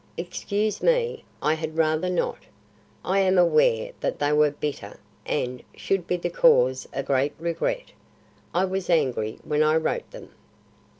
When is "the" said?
6.17-6.31